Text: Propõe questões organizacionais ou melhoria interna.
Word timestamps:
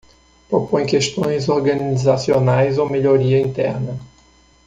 Propõe 0.51 0.87
questões 0.91 1.45
organizacionais 1.57 2.79
ou 2.85 2.89
melhoria 2.97 3.39
interna. 3.49 3.99